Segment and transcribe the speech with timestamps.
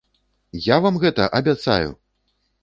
[0.67, 1.89] Я вам гэта абяцаю!